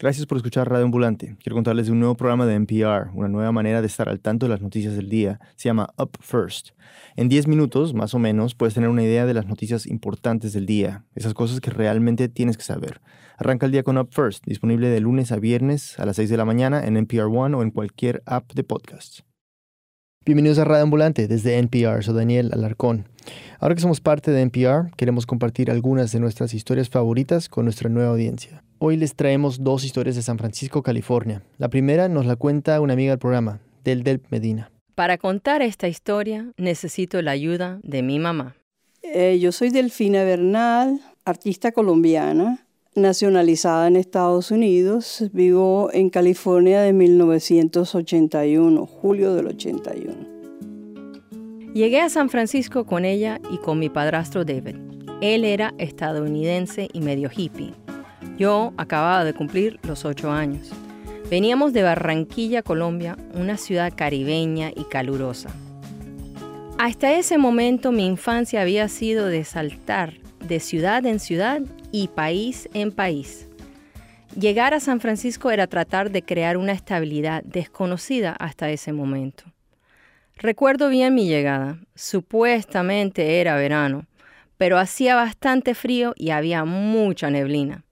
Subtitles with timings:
[0.00, 1.36] Gracias por escuchar Radio Ambulante.
[1.42, 4.46] Quiero contarles de un nuevo programa de NPR, una nueva manera de estar al tanto
[4.46, 5.40] de las noticias del día.
[5.56, 6.68] Se llama Up First.
[7.16, 10.66] En 10 minutos, más o menos, puedes tener una idea de las noticias importantes del
[10.66, 13.00] día, esas cosas que realmente tienes que saber.
[13.38, 16.36] Arranca el día con Up First, disponible de lunes a viernes a las 6 de
[16.36, 19.24] la mañana en NPR One o en cualquier app de podcasts.
[20.24, 23.08] Bienvenidos a Radio Ambulante desde NPR, soy Daniel Alarcón.
[23.60, 27.88] Ahora que somos parte de NPR, queremos compartir algunas de nuestras historias favoritas con nuestra
[27.88, 28.62] nueva audiencia.
[28.78, 31.42] Hoy les traemos dos historias de San Francisco, California.
[31.58, 34.70] La primera nos la cuenta una amiga del programa, Del Del Medina.
[34.94, 38.56] Para contar esta historia necesito la ayuda de mi mamá.
[39.02, 45.24] Eh, yo soy Delfina Bernal, artista colombiana, nacionalizada en Estados Unidos.
[45.32, 50.37] Vivo en California de 1981, julio del 81.
[51.74, 54.76] Llegué a San Francisco con ella y con mi padrastro David.
[55.20, 57.74] Él era estadounidense y medio hippie.
[58.38, 60.70] Yo acababa de cumplir los ocho años.
[61.30, 65.50] Veníamos de Barranquilla, Colombia, una ciudad caribeña y calurosa.
[66.78, 70.14] Hasta ese momento mi infancia había sido de saltar
[70.48, 71.60] de ciudad en ciudad
[71.92, 73.48] y país en país.
[74.38, 79.44] Llegar a San Francisco era tratar de crear una estabilidad desconocida hasta ese momento.
[80.38, 81.80] Recuerdo bien mi llegada.
[81.96, 84.06] Supuestamente era verano,
[84.56, 87.84] pero hacía bastante frío y había mucha neblina.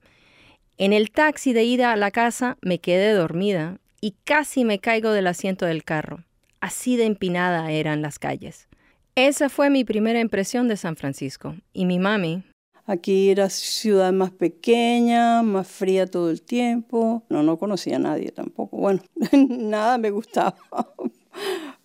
[0.77, 5.11] En el taxi de ida a la casa me quedé dormida y casi me caigo
[5.11, 6.23] del asiento del carro.
[6.61, 8.69] Así de empinada eran las calles.
[9.15, 11.55] Esa fue mi primera impresión de San Francisco.
[11.73, 12.43] Y mi mami,
[12.85, 17.21] Aquí era ciudad más pequeña, más fría todo el tiempo.
[17.27, 18.77] No, no conocía a nadie tampoco.
[18.77, 19.01] Bueno,
[19.33, 20.55] nada me gustaba.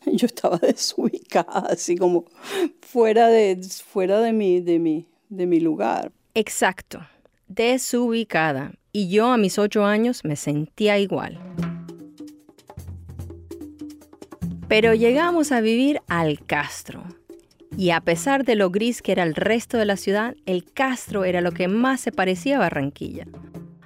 [0.13, 2.25] Yo estaba desubicada, así como
[2.81, 6.13] fuera de, fuera de, mi, de, mi, de mi lugar.
[6.35, 7.01] Exacto,
[7.49, 8.73] desubicada.
[8.95, 11.39] Y yo a mis ocho años me sentía igual.
[14.69, 17.03] Pero llegamos a vivir al Castro
[17.77, 21.25] y a pesar de lo gris que era el resto de la ciudad, el Castro
[21.25, 23.27] era lo que más se parecía a Barranquilla.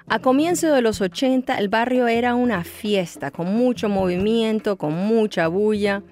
[0.08, 5.48] A comienzos de los 80 el barrio era una fiesta, con mucho movimiento, con mucha
[5.48, 6.04] bulla.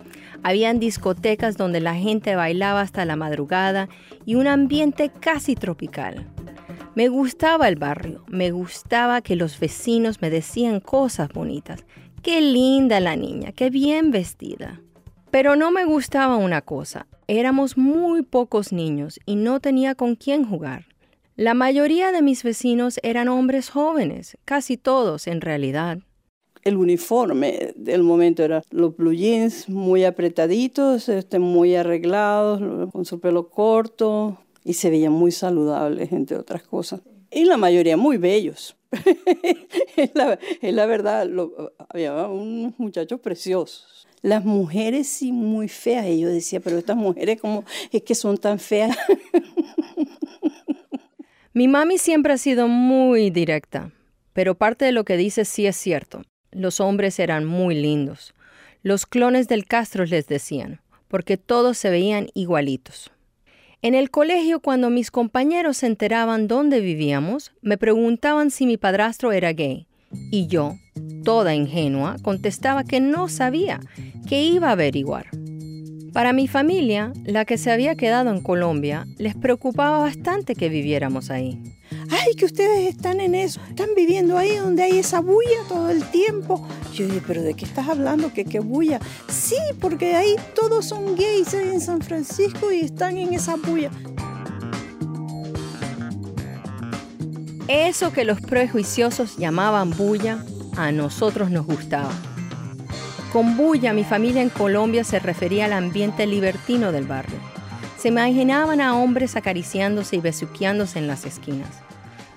[0.43, 3.89] Habían discotecas donde la gente bailaba hasta la madrugada
[4.27, 6.27] y un ambiente casi tropical.
[6.97, 11.85] Me gustaba el barrio, me gustaba que los vecinos me decían cosas bonitas.
[12.21, 14.81] Qué linda la niña, qué bien vestida.
[15.31, 20.45] Pero no me gustaba una cosa, éramos muy pocos niños y no tenía con quién
[20.45, 20.94] jugar.
[21.37, 25.99] La mayoría de mis vecinos eran hombres jóvenes, casi todos en realidad.
[26.63, 33.19] El uniforme del momento era los blue jeans muy apretaditos, este, muy arreglados, con su
[33.19, 37.01] pelo corto y se veían muy saludables, entre otras cosas.
[37.33, 38.77] Y la mayoría muy bellos.
[39.97, 41.29] es, la, verdad,
[41.89, 46.07] había unos muchachos preciosos las mujeres sí muy feas.
[46.07, 47.63] Y yo decía, pero estas mujeres como
[47.93, 48.97] es que son tan feas.
[51.57, 53.93] Mi mami siempre ha sido muy directa,
[54.33, 56.23] pero parte de lo que dice sí es cierto.
[56.51, 58.35] Los hombres eran muy lindos.
[58.83, 63.13] Los clones del Castro les decían, porque todos se veían igualitos.
[63.83, 69.31] En el colegio, cuando mis compañeros se enteraban dónde vivíamos, me preguntaban si mi padrastro
[69.31, 69.87] era gay.
[70.33, 70.75] Y yo,
[71.23, 73.79] toda ingenua, contestaba que no sabía,
[74.29, 75.29] que iba a averiguar.
[76.15, 81.29] Para mi familia, la que se había quedado en Colombia, les preocupaba bastante que viviéramos
[81.29, 81.61] ahí.
[82.09, 83.61] ¡Ay, que ustedes están en eso!
[83.69, 86.65] Están viviendo ahí donde hay esa bulla todo el tiempo.
[86.93, 88.33] Yo dije, ¿pero de qué estás hablando?
[88.33, 89.01] ¿Qué, qué bulla?
[89.29, 93.91] Sí, porque ahí todos son gays en San Francisco y están en esa bulla.
[97.67, 100.45] Eso que los prejuiciosos llamaban bulla,
[100.77, 102.13] a nosotros nos gustaba.
[103.35, 107.41] Con bulla, mi familia en Colombia se refería al ambiente libertino del barrio.
[107.99, 111.83] Se imaginaban a hombres acariciándose y besuqueándose en las esquinas.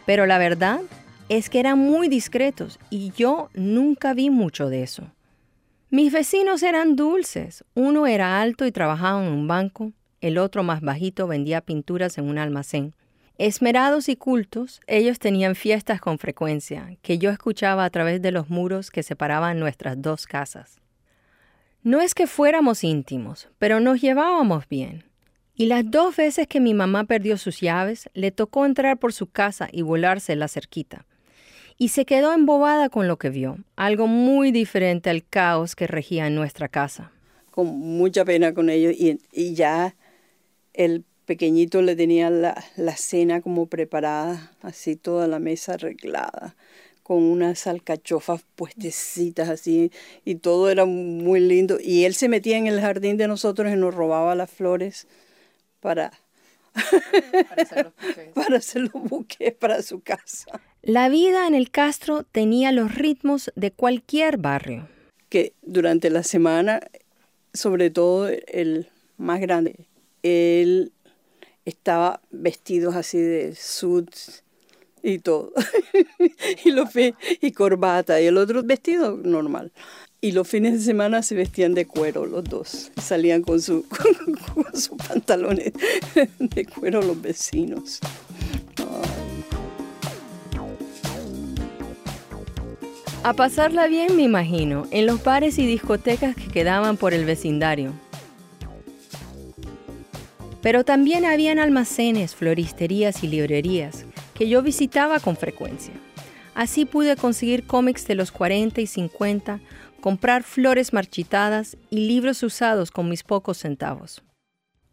[0.08, 0.82] Pero la verdad
[1.30, 5.04] es que eran muy discretos y yo nunca vi mucho de eso.
[5.92, 7.64] Mis vecinos eran dulces.
[7.76, 12.28] Uno era alto y trabajaba en un banco, el otro más bajito vendía pinturas en
[12.28, 12.96] un almacén.
[13.38, 18.50] Esmerados y cultos, ellos tenían fiestas con frecuencia, que yo escuchaba a través de los
[18.50, 20.82] muros que separaban nuestras dos casas.
[21.88, 25.06] No es que fuéramos íntimos, pero nos llevábamos bien.
[25.56, 29.28] Y las dos veces que mi mamá perdió sus llaves, le tocó entrar por su
[29.28, 31.06] casa y volarse la cerquita.
[31.78, 36.28] Y se quedó embobada con lo que vio, algo muy diferente al caos que regía
[36.28, 37.14] en nuestra casa.
[37.52, 39.96] Con mucha pena con ellos y, y ya
[40.74, 42.56] el pequeñito le tenía la,
[42.98, 46.58] cena como preparada, así toda la mesa arreglada,
[47.08, 49.94] con unas alcachofas puestecitas así
[50.26, 51.78] y todo era muy lindo.
[51.82, 55.08] Y él se metía en el jardín de nosotros y nos robaba las flores
[55.80, 56.12] para,
[58.36, 60.60] para hacer los buques para su casa.
[60.82, 64.90] La vida en el Castro tenía los ritmos de cualquier barrio.
[65.30, 66.82] Que durante la semana,
[67.54, 69.88] sobre todo el más grande,
[70.24, 70.92] él
[71.64, 74.44] estaba vestido así de suits
[75.08, 75.54] y todo.
[76.66, 76.90] y, los
[77.42, 79.72] y corbata, y el otro vestido normal.
[80.20, 82.92] Y los fines de semana se vestían de cuero los dos.
[83.02, 83.86] Salían con, su,
[84.54, 85.72] con, sus pantalones
[86.40, 88.00] de cuero los vecinos.
[93.24, 97.94] A pasarla bien, me imagino, en los bares y discotecas que quedaban por el vecindario.
[100.62, 104.07] Pero también habían almacenes, floristerías y librerías
[104.38, 105.94] que yo visitaba con frecuencia.
[106.54, 109.60] Así pude conseguir cómics de los 40 y 50,
[110.00, 114.24] comprar flores marchitadas y libros usados con mis pocos centavos.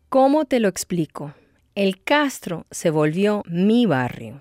[0.09, 1.35] ¿Cómo te lo explico?
[1.75, 4.41] El Castro se volvió mi barrio.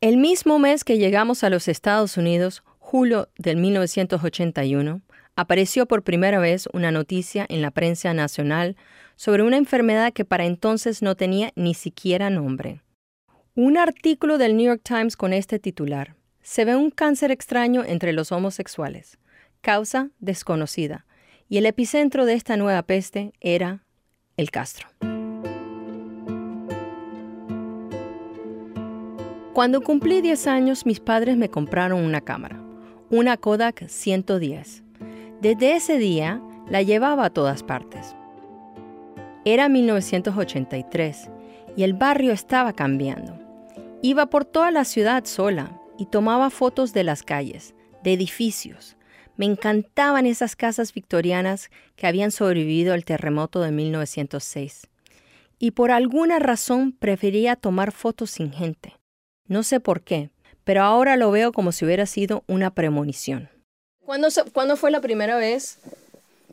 [0.00, 5.00] El mismo mes que llegamos a los Estados Unidos, julio del 1981,
[5.36, 8.76] apareció por primera vez una noticia en la prensa nacional
[9.16, 12.82] sobre una enfermedad que para entonces no tenía ni siquiera nombre.
[13.60, 16.14] Un artículo del New York Times con este titular.
[16.42, 19.18] Se ve un cáncer extraño entre los homosexuales.
[19.62, 21.06] Causa desconocida.
[21.48, 23.82] Y el epicentro de esta nueva peste era
[24.36, 24.86] el Castro.
[29.54, 32.62] Cuando cumplí 10 años, mis padres me compraron una cámara,
[33.10, 34.84] una Kodak 110.
[35.40, 36.40] Desde ese día
[36.70, 38.14] la llevaba a todas partes.
[39.44, 41.28] Era 1983
[41.76, 43.47] y el barrio estaba cambiando.
[44.00, 47.74] Iba por toda la ciudad sola y tomaba fotos de las calles,
[48.04, 48.96] de edificios.
[49.36, 54.86] Me encantaban esas casas victorianas que habían sobrevivido al terremoto de 1906.
[55.58, 58.96] Y por alguna razón prefería tomar fotos sin gente.
[59.48, 60.30] No sé por qué,
[60.62, 63.48] pero ahora lo veo como si hubiera sido una premonición.
[64.04, 65.80] ¿Cuándo, fue la primera vez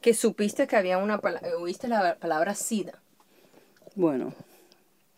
[0.02, 1.22] que supiste que había una
[1.60, 3.00] oíste la palabra SIDA?
[3.94, 4.34] Bueno,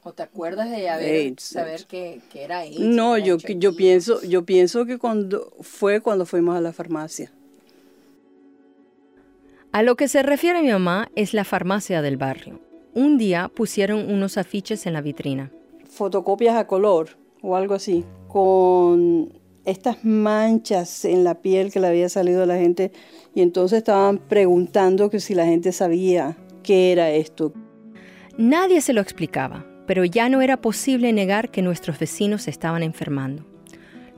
[0.07, 2.79] ¿O te acuerdas de haber, saber que, era AIDS?
[2.79, 7.29] No, yo, yo, pienso, yo pienso que cuando fue cuando fuimos a la farmacia.
[9.73, 12.61] A lo que se refiere mi mamá es la farmacia del barrio.
[12.93, 15.51] Un día pusieron unos afiches en la vitrina.
[15.89, 17.09] Fotocopias a color
[17.41, 19.33] o algo así, con
[19.65, 22.93] estas manchas en la piel que le había salido a la gente
[23.35, 27.51] y entonces estaban preguntando que si la gente sabía qué era esto.
[28.37, 33.47] Nadie se lo explicaba pero ya no era posible negar que nuestros vecinos estaban enfermando.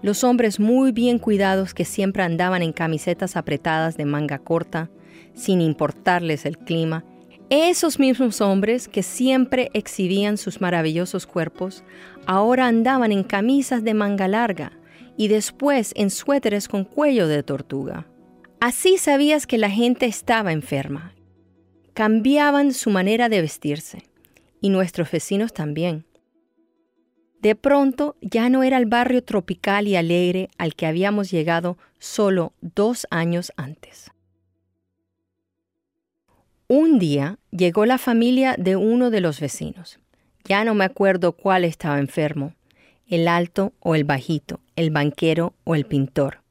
[0.01, 4.89] Los hombres muy bien cuidados que siempre andaban en camisetas apretadas de manga corta,
[5.33, 7.05] sin importarles el clima,
[7.49, 11.83] esos mismos hombres que siempre exhibían sus maravillosos cuerpos,
[12.25, 14.71] ahora andaban en camisas de manga larga
[15.17, 18.05] y después en suéteres con cuello de tortuga.
[18.59, 21.13] Así sabías que la gente estaba enferma.
[21.93, 24.08] Cambiaban su manera de vestirse
[24.61, 26.05] y nuestros vecinos también.
[27.41, 32.53] De pronto ya no era el barrio tropical y alegre al que habíamos llegado solo
[32.61, 34.11] dos años antes.
[36.67, 39.99] Un día llegó la familia de uno de los vecinos.
[40.43, 42.53] Ya no me acuerdo cuál estaba enfermo,
[43.07, 46.41] el alto o el bajito, el banquero o el pintor.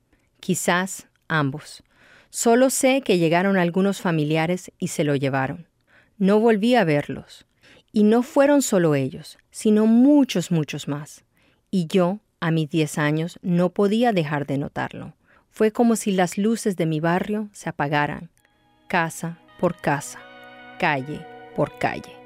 [0.40, 1.82] Quizás ambos.
[2.30, 5.66] Solo sé que llegaron algunos familiares y se lo llevaron.
[6.16, 7.46] No volví a verlos.
[7.92, 11.24] Y no fueron solo ellos, sino muchos, muchos más.
[11.70, 15.14] Y yo, a mis 10 años, no podía dejar de notarlo.
[15.50, 18.30] Fue como si las luces de mi barrio se apagaran,
[18.86, 20.20] casa por casa,
[20.78, 21.20] calle
[21.56, 22.18] por calle.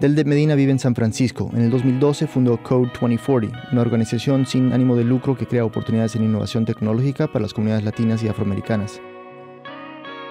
[0.00, 1.50] Del de Medina vive en San Francisco.
[1.54, 6.14] En el 2012 fundó Code 2040, una organización sin ánimo de lucro que crea oportunidades
[6.14, 9.00] en innovación tecnológica para las comunidades latinas y afroamericanas.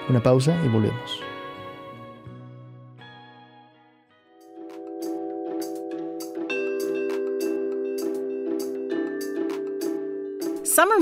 [0.09, 1.21] Una pausa y volvemos.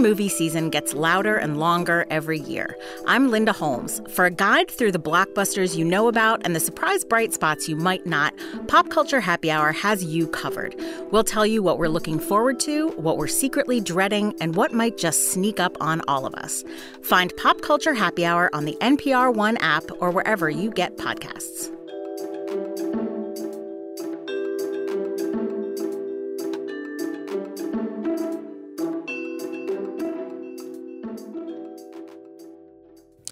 [0.06, 2.78] Movie season gets louder and longer every year.
[3.08, 4.04] I'm Linda Holmes.
[4.10, 7.76] For a guide through the blockbusters you know about and the surprise bright spots you
[7.76, 8.32] might not,
[8.68, 10.76] Pop Culture Happy Hour has you covered.
[11.10, 14.96] We'll tell you what we're looking forward to, what we're secretly dreading, and what might
[14.96, 16.64] just sneak up on all of us.
[17.02, 21.75] Find Pop Culture Happy Hour on the NPR One app or wherever you get podcasts.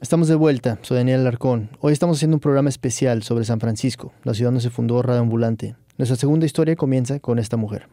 [0.03, 1.69] Estamos de vuelta, soy Daniel Alarcón.
[1.79, 5.21] Hoy estamos haciendo un programa especial sobre San Francisco, la ciudad donde se fundó Radio
[5.21, 5.77] Ambulante.
[5.97, 7.87] Nuestra segunda historia comienza con esta mujer.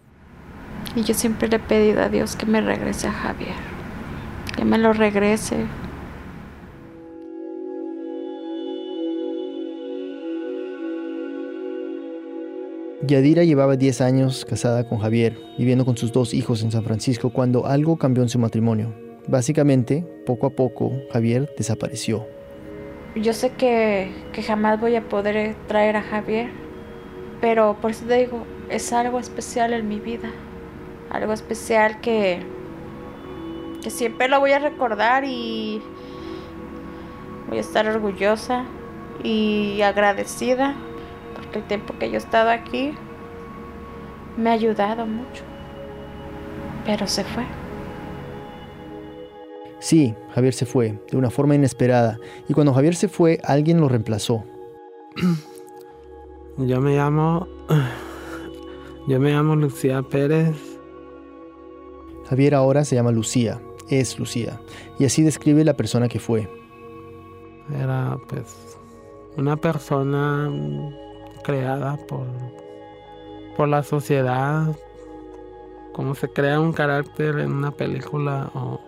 [0.96, 3.54] Y yo siempre le he pedido a Dios que me regrese a Javier,
[4.56, 5.66] que me lo regrese.
[13.06, 17.30] Yadira llevaba 10 años casada con Javier, viviendo con sus dos hijos en San Francisco
[17.30, 19.09] cuando algo cambió en su matrimonio.
[19.30, 22.26] Básicamente, poco a poco, Javier desapareció.
[23.14, 26.50] Yo sé que, que jamás voy a poder traer a Javier,
[27.40, 30.32] pero por eso te digo, es algo especial en mi vida.
[31.10, 32.40] Algo especial que,
[33.84, 35.80] que siempre lo voy a recordar y
[37.48, 38.64] voy a estar orgullosa
[39.22, 40.74] y agradecida
[41.36, 42.94] porque el tiempo que yo he estado aquí
[44.36, 45.44] me ha ayudado mucho.
[46.84, 47.59] Pero se fue.
[49.80, 52.18] Sí, Javier se fue, de una forma inesperada,
[52.48, 54.44] y cuando Javier se fue, alguien lo reemplazó.
[56.58, 57.48] Yo me llamo...
[59.08, 60.56] Yo me llamo Lucía Pérez.
[62.28, 64.60] Javier ahora se llama Lucía, es Lucía,
[64.98, 66.48] y así describe la persona que fue.
[67.74, 68.78] Era pues
[69.36, 70.50] una persona
[71.42, 72.26] creada por,
[73.56, 74.76] por la sociedad,
[75.92, 78.79] como se crea un carácter en una película o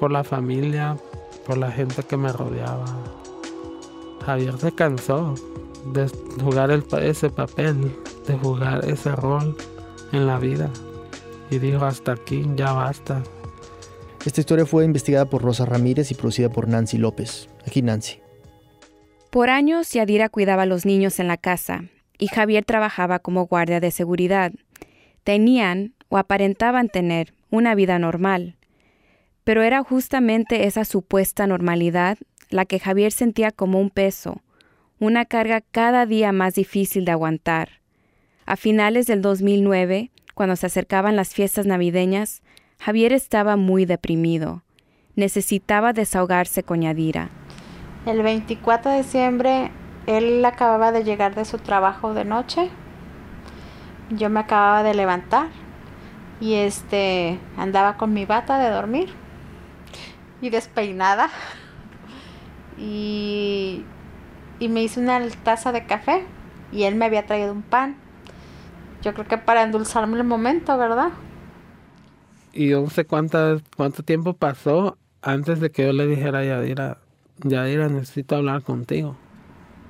[0.00, 0.96] por la familia,
[1.46, 2.86] por la gente que me rodeaba.
[4.24, 5.34] Javier se cansó
[5.92, 6.08] de
[6.42, 7.94] jugar ese papel,
[8.26, 9.56] de jugar ese rol
[10.12, 10.70] en la vida.
[11.50, 13.22] Y dijo, hasta aquí, ya basta.
[14.24, 17.48] Esta historia fue investigada por Rosa Ramírez y producida por Nancy López.
[17.66, 18.20] Aquí Nancy.
[19.30, 21.84] Por años, Yadira cuidaba a los niños en la casa
[22.18, 24.52] y Javier trabajaba como guardia de seguridad.
[25.24, 28.56] Tenían, o aparentaban tener, una vida normal.
[29.50, 32.18] Pero era justamente esa supuesta normalidad
[32.50, 34.42] la que Javier sentía como un peso,
[35.00, 37.80] una carga cada día más difícil de aguantar.
[38.46, 42.42] A finales del 2009, cuando se acercaban las fiestas navideñas,
[42.78, 44.62] Javier estaba muy deprimido.
[45.16, 47.30] Necesitaba desahogarse con Yadira.
[48.06, 49.72] El 24 de diciembre,
[50.06, 52.70] él acababa de llegar de su trabajo de noche.
[54.10, 55.48] Yo me acababa de levantar
[56.40, 59.19] y este andaba con mi bata de dormir
[60.40, 61.28] y despeinada.
[62.78, 63.84] Y,
[64.58, 66.24] y me hice una taza de café
[66.72, 67.96] y él me había traído un pan.
[69.02, 71.10] Yo creo que para endulzarme el momento, ¿verdad?
[72.52, 73.60] Y yo no sé cuánto
[74.04, 76.98] tiempo pasó antes de que yo le dijera a Yadira,
[77.44, 79.16] Yadira, necesito hablar contigo.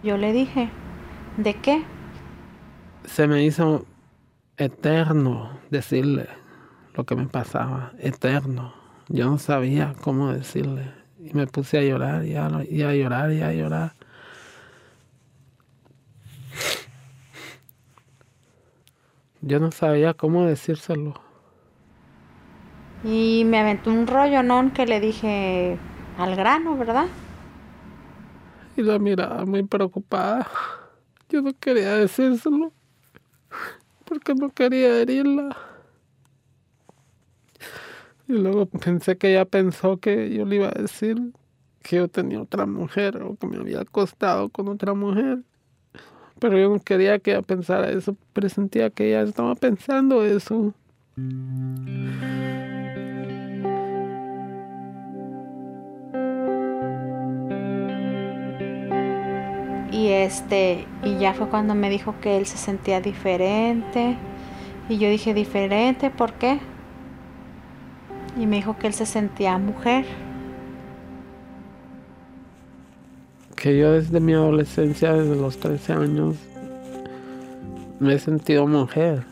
[0.03, 0.71] Yo le dije,
[1.37, 1.85] ¿de qué?
[3.05, 3.87] Se me hizo
[4.57, 6.29] eterno decirle
[6.95, 8.75] lo que me pasaba, eterno.
[9.13, 10.93] Yo no sabía cómo decirle.
[11.19, 12.49] Y me puse a llorar y a,
[12.95, 13.93] llorar y a llorar.
[19.41, 21.21] Yo no sabía cómo decírselo.
[23.03, 24.73] Y me aventó un rollo, ¿no?
[24.73, 25.77] Que le dije
[26.17, 27.07] al grano, ¿verdad?
[28.77, 30.47] Y la miraba muy preocupada.
[31.29, 32.73] Yo no quería decírselo.
[34.05, 35.57] Porque no quería herirla.
[38.31, 41.33] Y luego pensé que ella pensó que yo le iba a decir
[41.83, 45.41] que yo tenía otra mujer o que me había acostado con otra mujer.
[46.39, 50.73] Pero yo no quería que ella pensara eso, presentía que ella estaba pensando eso.
[59.91, 64.17] Y este, y ya fue cuando me dijo que él se sentía diferente.
[64.89, 66.11] Y yo dije, ¿diferente?
[66.11, 66.61] ¿Por qué?
[68.37, 70.05] Y me dijo que él se sentía mujer.
[73.57, 76.37] Que yo desde mi adolescencia, desde los 13 años,
[77.99, 79.25] me he sentido mujer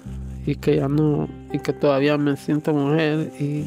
[0.46, 3.64] y que ya no, y que todavía me siento mujer y,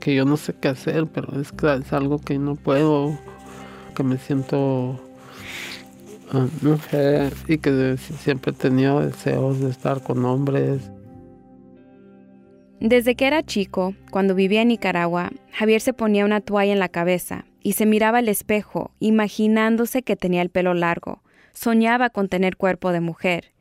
[0.00, 3.18] que yo no sé qué hacer, pero es, es algo que no puedo,
[3.96, 4.98] que me siento
[6.32, 10.88] ah, mujer y que siempre he tenido deseos de estar con hombres
[12.80, 16.88] desde que era chico, cuando vivía en Nicaragua, Javier se ponía una toalla en la
[16.88, 21.22] cabeza y se miraba al espejo, imaginándose que tenía el pelo largo.
[21.52, 23.52] Soñaba con tener cuerpo de mujer.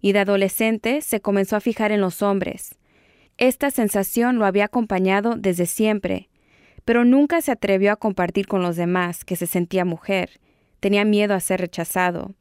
[0.00, 2.78] Y de adolescente se comenzó a fijar en los hombres.
[3.38, 6.28] Esta sensación lo había acompañado desde siempre,
[6.84, 10.40] pero nunca se atrevió a compartir con los demás que se sentía mujer.
[10.78, 12.34] Tenía miedo a ser rechazado.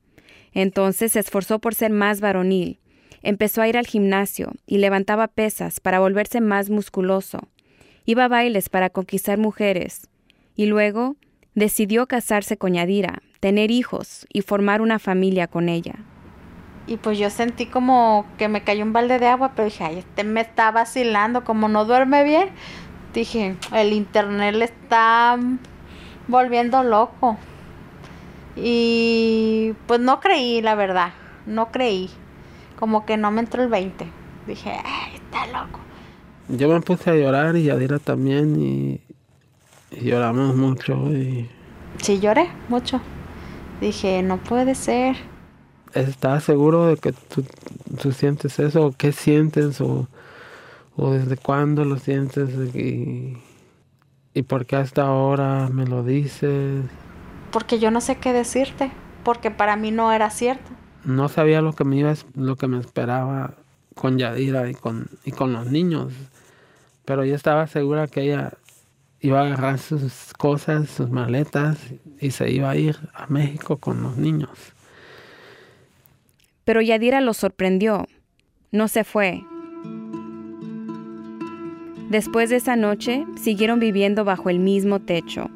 [0.53, 2.79] Entonces se esforzó por ser más varonil
[3.21, 7.39] Empezó a ir al gimnasio y levantaba pesas para volverse más musculoso.
[8.05, 10.09] Iba a bailes para conquistar mujeres.
[10.55, 11.15] Y luego
[11.55, 15.95] decidió casarse con Yadira, tener hijos y formar una familia con ella.
[16.87, 19.99] Y pues yo sentí como que me cayó un balde de agua, pero dije, ay,
[19.99, 22.49] este me está vacilando, como no duerme bien.
[23.13, 25.37] Dije, el internet le está
[26.27, 27.37] volviendo loco.
[28.55, 31.13] Y pues no creí, la verdad,
[31.45, 32.09] no creí.
[32.79, 34.07] Como que no me entró el 20.
[34.47, 35.79] Dije, ay, está loco.
[36.47, 39.01] Yo me puse a llorar y Yadira también y,
[39.91, 40.95] y lloramos mucho.
[41.11, 41.49] Y...
[41.97, 43.01] Sí, lloré mucho.
[43.81, 45.17] Dije, no puede ser.
[45.93, 47.43] ¿Estás seguro de que tú,
[48.01, 48.85] tú sientes eso?
[48.85, 49.81] ¿O qué sientes?
[49.81, 50.07] ¿O,
[50.95, 52.49] o desde cuándo lo sientes?
[52.73, 53.37] Y,
[54.33, 56.85] ¿Y por qué hasta ahora me lo dices?
[57.51, 58.89] Porque yo no sé qué decirte.
[59.25, 60.71] Porque para mí no era cierto.
[61.05, 63.53] No sabía lo que me iba, lo que me esperaba
[63.95, 66.13] con Yadira y con, y con los niños
[67.09, 68.53] pero yo estaba segura que ella
[69.19, 71.79] iba a agarrar sus cosas, sus maletas
[72.21, 74.51] y se iba a ir a México con los niños.
[76.65, 78.05] Pero Yadira lo sorprendió.
[78.71, 79.43] No se fue.
[82.11, 85.49] Después de esa noche, siguieron viviendo bajo el mismo techo.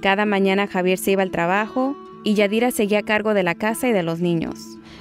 [0.00, 3.88] Cada mañana Javier se iba al trabajo y Yadira seguía a cargo de la casa
[3.88, 4.58] y de los niños.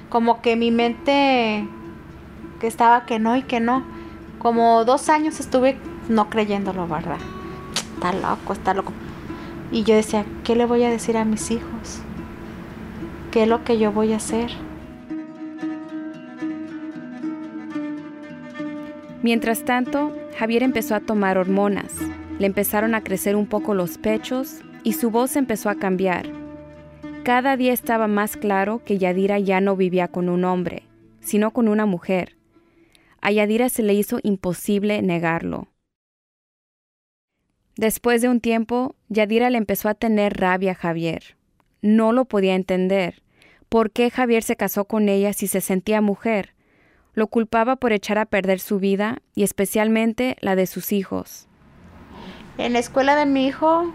[0.09, 1.67] Como que mi mente
[2.59, 3.83] que estaba que no y que no
[4.39, 5.77] como dos años estuve
[6.09, 7.17] no creyéndolo, ¿verdad?
[7.95, 8.93] Está loco, está loco.
[9.71, 12.01] Y yo decía, ¿qué le voy a decir a mis hijos?
[13.31, 14.51] ¿Qué es lo que yo voy a hacer?
[19.23, 21.91] Mientras tanto, Javier empezó a tomar hormonas.
[22.39, 26.36] Le empezaron a crecer un poco los pechos y su voz empezó a cambiar.
[27.27, 30.83] Cada día estaba más claro que Yadira ya no vivía con un hombre,
[31.19, 32.37] sino con una mujer.
[33.19, 35.67] A Yadira se le hizo imposible negarlo.
[37.75, 41.35] Después de un tiempo, Yadira le empezó a tener rabia a Javier.
[41.81, 43.21] No lo podía entender.
[43.67, 46.55] ¿Por qué Javier se casó con ella si se sentía mujer?
[47.13, 51.49] Lo culpaba por echar a perder su vida y especialmente la de sus hijos.
[52.57, 53.91] En la escuela de mi hijo,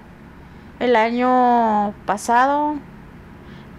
[0.81, 2.77] el año pasado,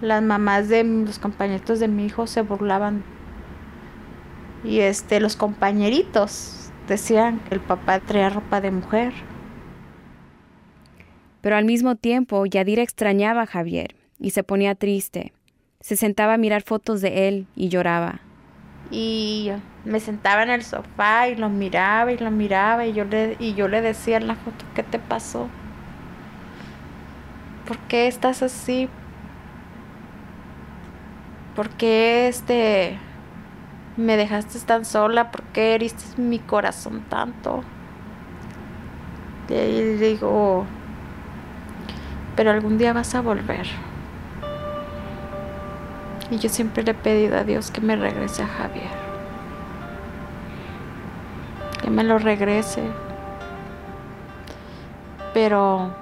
[0.04, 3.04] las mamás de los compañeros de mi hijo se burlaban
[4.66, 9.14] y este, los compañeritos decían que el papá traía ropa de mujer.
[11.40, 15.32] Pero al mismo tiempo, Yadira extrañaba a Javier y se ponía triste.
[15.80, 18.20] Se sentaba a mirar fotos de él y lloraba.
[18.92, 19.52] Y
[19.86, 23.54] me sentaba en el sofá y lo miraba y lo miraba y yo le, y
[23.54, 25.50] yo le decía en la foto, ¿qué te pasó?
[27.66, 28.90] ¿Por qué estás así?
[31.56, 32.98] ¿Por qué este
[33.96, 37.64] me dejaste tan sola, ¿por qué heriste mi corazón tanto?
[39.50, 40.66] Y ahí digo,
[42.36, 43.68] pero algún día vas a volver.
[46.32, 48.90] Y yo siempre le he pedido a Dios que me regrese a Javier.
[51.84, 52.82] Que me lo regrese.
[55.36, 55.94] Pero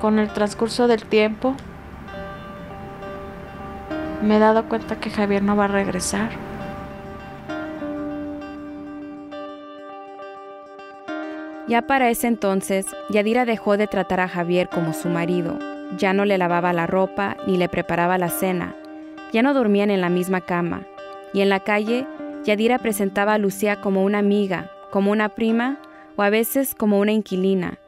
[0.00, 1.54] con el transcurso del tiempo
[4.24, 6.30] me he dado cuenta que Javier no va a regresar.
[11.68, 15.58] Ya para ese entonces, Yadira dejó de tratar a Javier como su marido.
[15.98, 18.74] Ya no le lavaba la ropa ni le preparaba la cena.
[19.32, 20.82] Ya no dormían en la misma cama.
[21.32, 22.06] Y en la calle,
[22.44, 25.78] Yadira presentaba a Lucía como una amiga, como una prima
[26.16, 27.78] o a veces como una inquilina.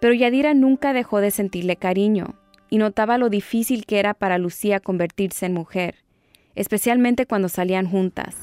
[0.00, 2.34] Pero Yadira nunca dejó de sentirle cariño
[2.70, 5.96] y notaba lo difícil que era para Lucía convertirse en mujer,
[6.54, 8.36] especialmente cuando salían juntas.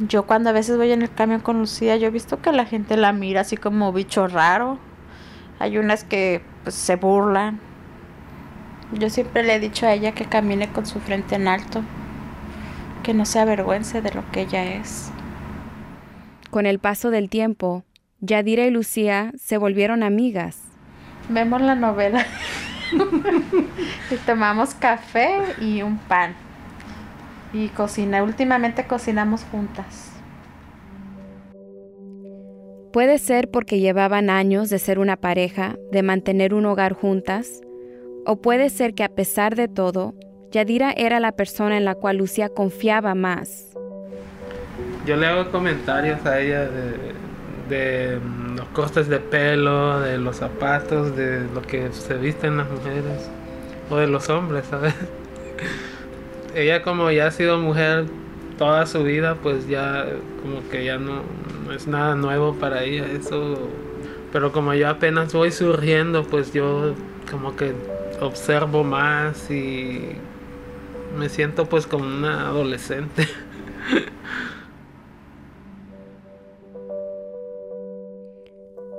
[0.00, 2.66] Yo cuando a veces voy en el camión con Lucía, yo he visto que la
[2.66, 4.78] gente la mira así como bicho raro.
[5.60, 7.60] Hay unas que pues, se burlan.
[8.92, 11.82] Yo siempre le he dicho a ella que camine con su frente en alto,
[13.02, 15.12] que no se avergüence de lo que ella es.
[16.50, 17.84] Con el paso del tiempo,
[18.20, 20.60] Yadira y Lucía se volvieron amigas.
[21.28, 22.26] Vemos la novela
[24.10, 26.34] y tomamos café y un pan
[27.52, 28.22] y cocina.
[28.22, 30.10] Últimamente cocinamos juntas.
[32.92, 37.62] Puede ser porque llevaban años de ser una pareja, de mantener un hogar juntas,
[38.26, 40.14] o puede ser que a pesar de todo,
[40.50, 43.68] Yadira era la persona en la cual Lucía confiaba más.
[45.06, 47.14] Yo le hago comentarios a ella de,
[47.70, 48.18] de
[48.72, 53.30] cortes de pelo, de los zapatos, de lo que se visten las mujeres
[53.90, 54.94] o de los hombres, ¿sabes?
[56.54, 58.06] ella como ya ha sido mujer
[58.58, 60.06] toda su vida, pues ya
[60.42, 61.22] como que ya no,
[61.74, 63.70] es nada nuevo para ella eso.
[64.32, 66.94] Pero como yo apenas voy surgiendo, pues yo
[67.30, 67.74] como que
[68.20, 70.16] observo más y
[71.18, 73.28] me siento pues como una adolescente.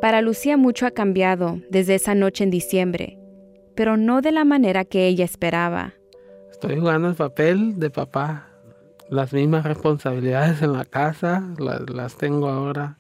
[0.04, 3.18] Para Lucía mucho ha cambiado desde esa noche en diciembre,
[3.74, 5.94] pero no de la manera que ella esperaba.
[6.52, 8.50] Estoy jugando el papel de papá.
[9.08, 12.98] Las mismas responsabilidades en la casa las, tengo ahora.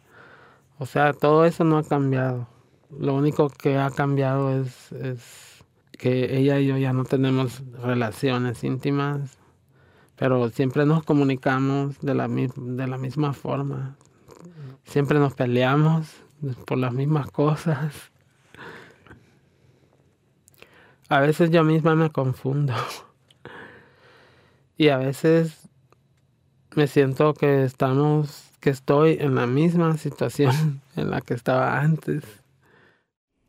[0.79, 2.47] O sea, todo eso no ha cambiado.
[2.97, 5.65] Lo único que ha cambiado es, es
[5.99, 9.39] que ella y yo ya no tenemos relaciones íntimas,
[10.15, 13.97] pero siempre nos comunicamos de la, de la misma forma.
[14.85, 16.22] Siempre nos peleamos,
[16.65, 17.93] por las mismas cosas.
[21.09, 22.73] A veces yo misma me confundo.
[24.77, 25.69] Y a veces
[26.75, 32.23] me siento que estamos, que estoy en la misma situación en la que estaba antes.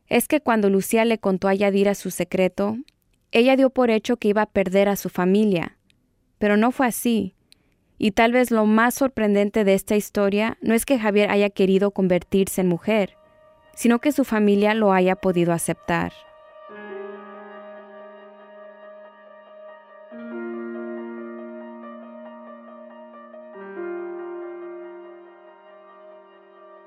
[0.07, 2.77] Es que cuando Lucía le contó a Yadira su secreto,
[3.33, 5.77] ella dio por hecho que iba a perder a su familia.
[6.39, 7.35] Pero no fue así.
[8.05, 11.91] Y tal vez lo más sorprendente de esta historia no es que Javier haya querido
[11.93, 13.17] convertirse en mujer,
[13.75, 16.13] sino que su familia lo haya podido aceptar.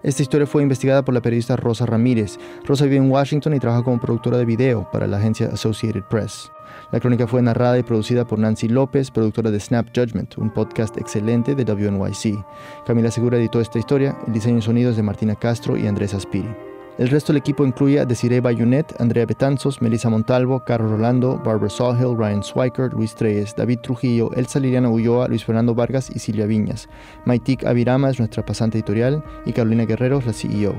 [0.07, 2.39] Esta historia fue investigada por la periodista Rosa Ramírez.
[2.63, 6.49] Rosa vive en Washington y trabaja como productora de video para la agencia Associated Press.
[6.93, 10.97] La crónica fue narrada y producida por Nancy López, productora de Snap Judgment, un podcast
[10.97, 12.41] excelente de WNYC.
[12.85, 16.55] Camila Segura editó esta historia, el diseño y sonidos de Martina Castro y Andrés Aspiri.
[16.97, 21.69] El resto del equipo incluye a Desiree Bayunet, Andrea Betanzos, Melissa Montalvo, Carlos Rolando, Barbara
[21.69, 26.47] Sawhill, Ryan Swiker, Luis Treyes, David Trujillo, Elsa Liliana Ulloa, Luis Fernando Vargas y Silvia
[26.47, 26.89] Viñas.
[27.25, 30.73] Maitik Avirama es nuestra pasante editorial y Carolina Guerrero es la CEO.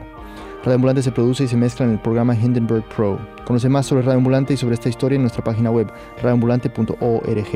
[0.64, 3.20] Radio Ambulante se produce y se mezcla en el programa Hindenburg Pro.
[3.46, 7.52] Conoce más sobre Radio Ambulante y sobre esta historia en nuestra página web radioambulante.org.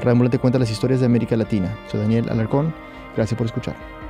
[0.00, 1.72] Radio Ambulante cuenta las historias de América Latina.
[1.86, 2.74] Soy Daniel Alarcón.
[3.14, 4.01] Gracias por escuchar.